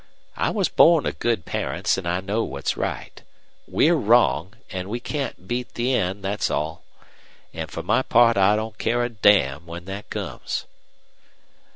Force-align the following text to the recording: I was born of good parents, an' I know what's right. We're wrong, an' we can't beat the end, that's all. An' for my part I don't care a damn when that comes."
I 0.35 0.49
was 0.49 0.67
born 0.67 1.05
of 1.05 1.19
good 1.19 1.45
parents, 1.45 1.95
an' 1.95 2.07
I 2.07 2.21
know 2.21 2.43
what's 2.43 2.75
right. 2.75 3.21
We're 3.67 3.93
wrong, 3.95 4.55
an' 4.71 4.89
we 4.89 4.99
can't 4.99 5.47
beat 5.47 5.75
the 5.75 5.93
end, 5.93 6.23
that's 6.23 6.49
all. 6.49 6.83
An' 7.53 7.67
for 7.67 7.83
my 7.83 8.01
part 8.01 8.35
I 8.35 8.55
don't 8.55 8.79
care 8.79 9.03
a 9.03 9.09
damn 9.09 9.67
when 9.67 9.85
that 9.85 10.09
comes." 10.09 10.65